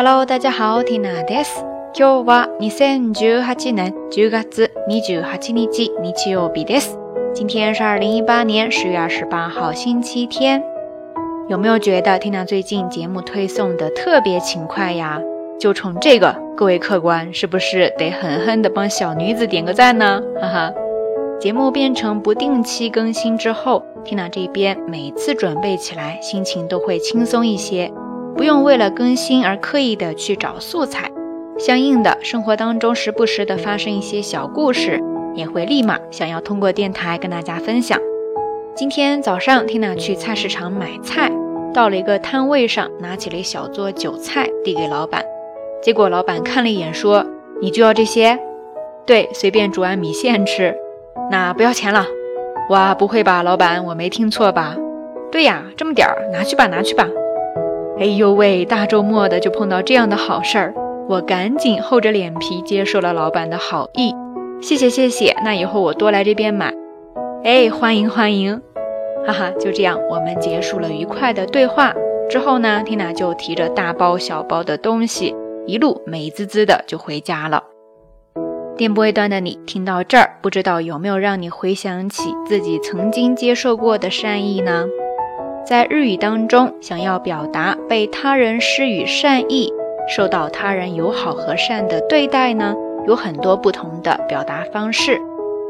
[0.00, 1.60] Hello，大家好，n a です。
[1.92, 5.66] 今日は二千十八年十月二十八日
[6.04, 6.96] 日曜日です。
[7.34, 10.62] 今天是二零一八年十月二十八号星期天。
[11.48, 15.20] 有没有觉得 n 娜最近节目推送的特别勤快呀？
[15.58, 20.22] 就冲这个，各位客官是不是得狠狠的帮小女子点个赞呢？
[20.40, 20.72] 哈哈，
[21.40, 27.92] 节目变成不定期更新之后，n 娜这边每次准备起来，心情都会轻松一些。
[28.38, 31.10] 不用为了更新而刻意的去找素材，
[31.58, 35.02] 相应的，生活当中时不时的发生一些小故事，
[35.34, 37.98] 也会立马想要通过电台跟大家分享。
[38.76, 41.32] 今天早上，Tina 去菜市场买菜，
[41.74, 45.20] 到了一个摊位上，拿起了一小撮韭菜递给老板，
[45.82, 47.26] 结果老板看了一眼说
[47.60, 48.38] ：“你就要这些？
[49.04, 50.72] 对，随便煮碗米线吃，
[51.28, 52.06] 那不要钱了。”
[52.70, 54.76] 哇，不会吧，老板，我没听错吧？
[55.32, 57.04] 对呀，这么点儿，拿去吧，拿去吧。
[58.00, 60.72] 哎呦喂，大周末的就碰到这样的好事儿，
[61.08, 64.14] 我赶紧厚着脸皮接受了老板的好意。
[64.62, 66.72] 谢谢谢谢，那以后我多来这边买。
[67.42, 68.62] 哎，欢迎欢迎，
[69.26, 71.92] 哈哈，就这样，我们结束了愉快的对话。
[72.30, 75.34] 之后呢，缇娜就提着大包小包的东西，
[75.66, 77.64] 一路美滋滋的就回家了。
[78.76, 84.84] 电波一端的你，听到这儿，不知道有没有让你回想起自己曾经接受过的善意呢？
[85.68, 89.70] 在日语当中，想要表达被他人施予善意、
[90.08, 92.74] 受到他人友好和善的对待呢，
[93.06, 95.20] 有很多不同的表达方式。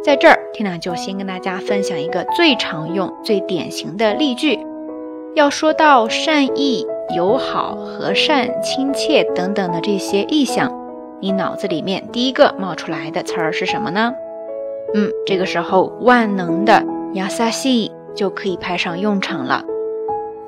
[0.05, 4.61] 在这儿，天亮就先跟大家分享一个最常用、最典型的例句。
[5.35, 10.71] 要说到善意、友好、和善、亲切等等的这些意象，
[11.19, 14.13] 你脑子里面第一个冒出来的词儿是什么呢？
[14.95, 16.75] 嗯，这个时候万能的
[17.19, 19.61] “s さし i 就可以派上用场了。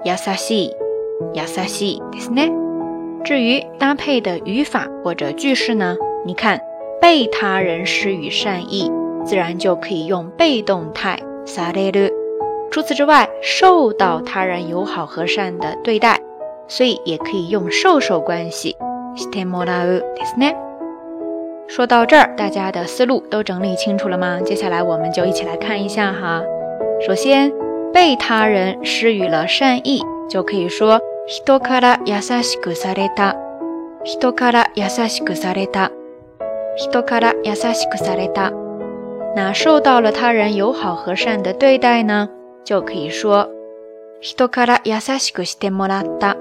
[0.05, 0.75] 亚萨西，
[1.35, 2.51] 要啥系，对不对？
[3.23, 5.95] 至于搭配的语法或者句式呢？
[6.25, 6.59] 你看，
[7.03, 8.91] 被他人施予善意，
[9.27, 11.21] 自然就可以用被动态。
[11.45, 12.11] 啥嘞嘞？
[12.71, 16.19] 除此之外，受到他人友好和善的对待，
[16.67, 18.75] 所以也可以用受受关系。
[19.15, 19.27] 啥
[20.39, 20.55] 嘞？
[21.69, 24.41] 说到这儿，大家的思路都整理清楚了吗？
[24.43, 26.43] 接下来我们就一起来看一下哈。
[27.07, 27.53] 首先。
[27.93, 31.01] 被他人施予了善意，就可以说
[31.47, 33.37] 人から優しくされた。
[34.05, 35.91] ヒから優しくされた。
[36.77, 38.53] ヒから優しくされた。
[39.35, 42.29] 那受到了他人友好和善的对待呢，
[42.65, 43.49] 就可以说
[44.23, 46.37] ヒから優しくしてもらった。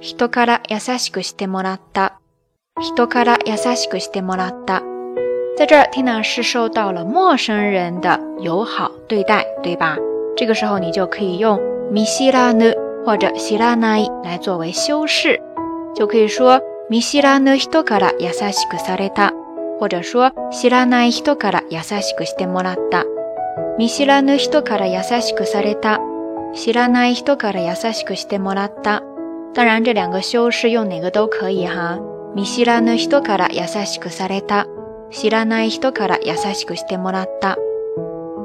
[0.00, 2.18] ヒから優しくしてもらった。
[2.80, 4.82] ヒから優しくしてもらった。
[5.56, 9.96] 在这儿 t i n a 是受到了陌生人的友好对待，对吧？
[10.36, 11.58] 这个时候，你就可以用
[11.94, 12.74] “ミ知らな
[13.06, 15.40] 或者“知らない”来作为修饰，
[15.94, 19.32] 就可以说“ミ知らない人から優しくされた”
[19.78, 23.04] 或者说“知らない人から優しくしてもらった”。
[29.54, 32.00] 当然，这两个修饰用哪个都可以哈。
[32.34, 34.66] “ミ拉らな多卡か亚萨西くされた”、
[35.12, 37.56] “知らない人から優しくしてもらった”。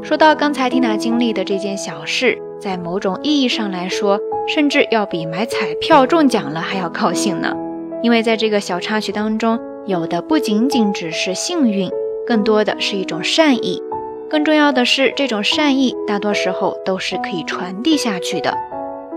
[0.02, 4.18] 说到刚才缇娜经历的这件小事，在某种意义上来说，
[4.48, 7.54] 甚至要比买彩票中奖了还要高兴呢。
[8.02, 11.90] 因为在这个小插曲当中，有的不仅仅只是幸运，
[12.26, 13.82] 更多的是一种善意。
[14.30, 18.56] 更重要的是，这种善意大多时候都是可以传递下去的。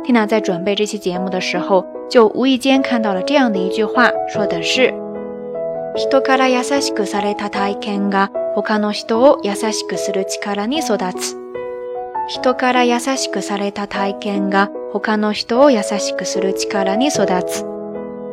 [0.04, 4.86] 缇娜在准备这期节目的时候，就无意间看到了这样的一句话，说的是
[5.96, 8.28] ：“人から優しくされた体験が。”
[8.60, 11.36] 他の人を優しくする力に育つ。
[12.28, 17.64] 人から優しくされた体験が他の人を優しくする力に育つ。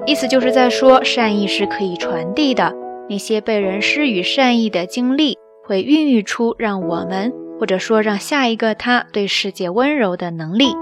[0.06, 2.74] 意思就是在说，善意是可以传递的。
[3.08, 10.76] 那些被人施予善意的经历，会孕育出让我们，或者说让下一个他对世界温柔的能力。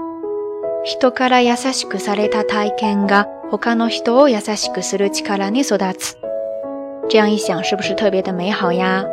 [0.84, 6.16] 人から優しくされた体験が他の人を優しくする力に育つ。
[7.08, 9.04] 这样一想，是不是特别的美好呀？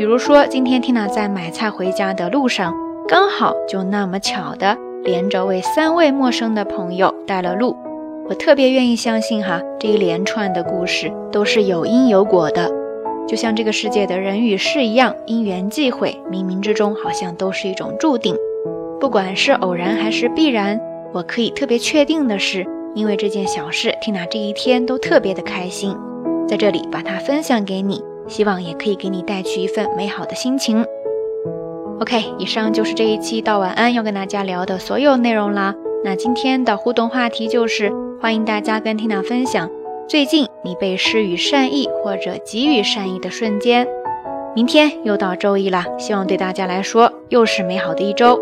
[0.00, 2.72] 比如说，今天缇娜在买菜回家的路上，
[3.06, 4.74] 刚好就那么巧的
[5.04, 7.76] 连着为三位陌生的朋友带了路。
[8.26, 12.72] 我特别愿意相信哈，这一连串的故事都是有因有果的，
[13.28, 18.34] 就像这个世界的人与事一样，因缘际会，冥冥之中好像都是一种注定。
[18.98, 20.80] 不管是偶然还是必然，
[21.12, 25.94] 我可以特别确定的是，因为这件小事，缇娜这一天都特别的开心。
[26.48, 28.02] 在这里把它分享给你。
[28.30, 30.86] 希望也可以给你带去一份美好的心情。
[32.00, 35.74] OK，以上就是这一期到晚安要跟大家聊的所有内容啦。
[36.04, 37.92] 那今天的互动话题就是，
[38.22, 39.68] 欢迎大家跟 n 娜分享
[40.08, 43.86] 最近你被施予善意或者给予善意的瞬间。
[44.54, 48.40] 明天又到周一了，希望对大家来说又是美好的一周。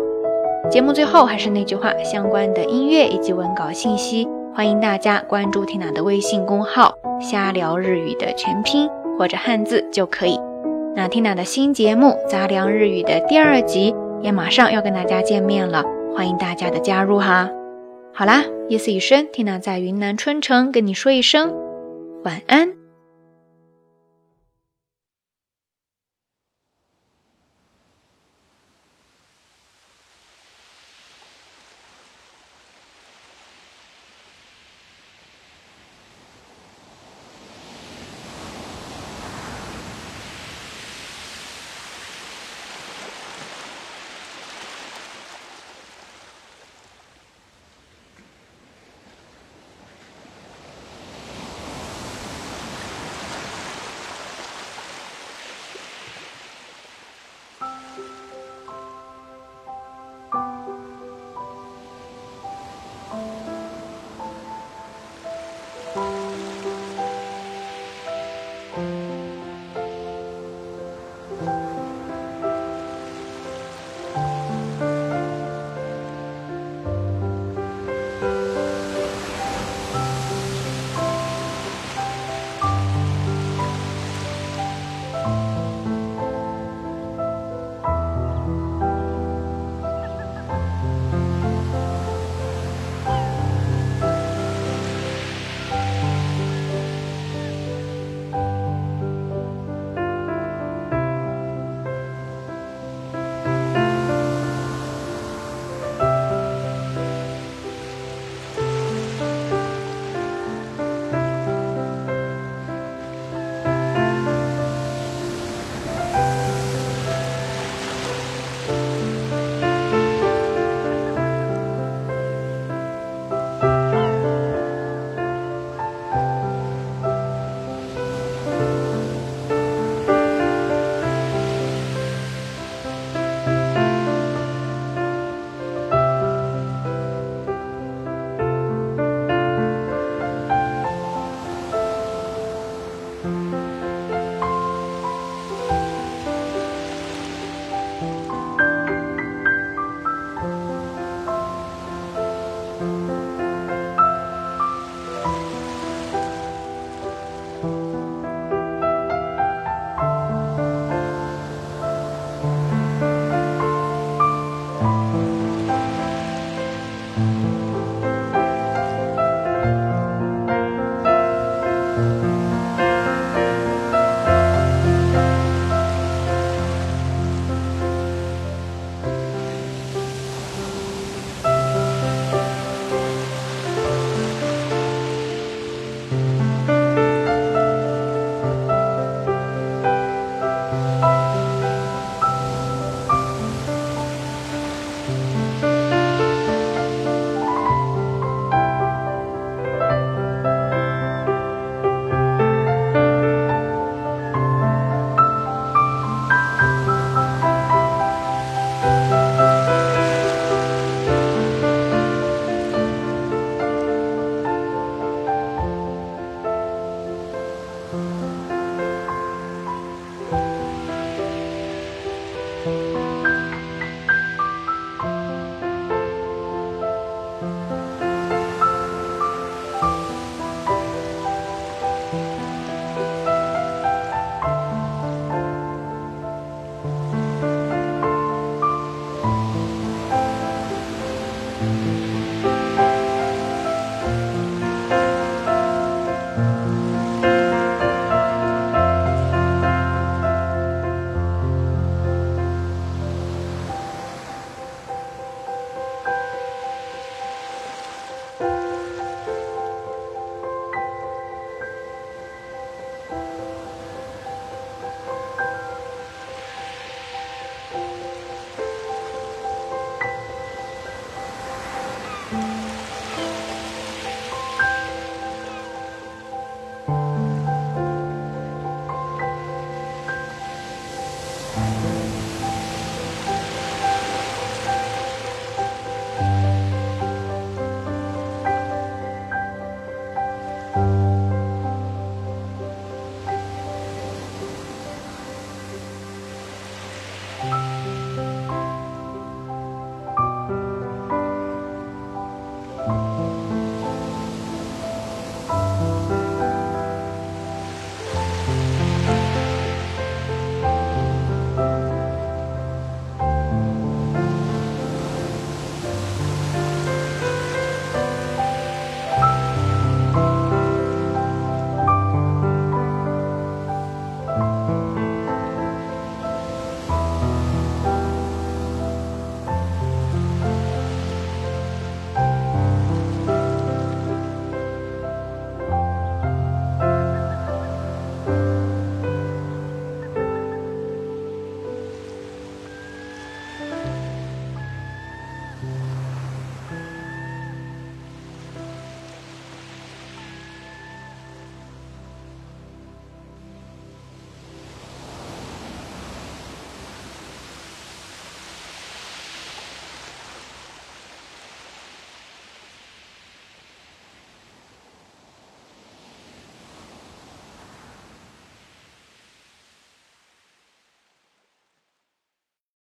[0.69, 8.89] 节目最后还是那句话，相关的音乐以及文稿信息，欢迎大家关注 n 娜的微信公号“瞎聊日语”的全拼。
[9.19, 10.39] 或者汉字就可以。
[10.95, 15.83] 那 Tina 的新节目《杂粮日语》的第二集也马上要跟大家见面了，
[16.15, 17.49] 欢迎大家的加入哈。
[18.13, 21.53] 好啦，夜色已深，Tina 在云南春城跟你说一声
[22.23, 22.78] 晚安。